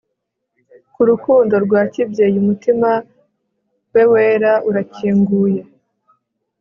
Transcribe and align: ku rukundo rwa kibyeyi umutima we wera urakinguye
ku 0.93 1.01
rukundo 1.09 1.55
rwa 1.65 1.81
kibyeyi 1.93 2.37
umutima 2.43 2.89
we 3.93 4.03
wera 4.11 4.51
urakinguye 4.69 5.61